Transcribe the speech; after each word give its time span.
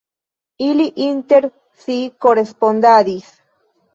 Ili 0.67 0.87
inter 1.07 1.47
si 1.83 1.97
korespondadis. 2.27 3.31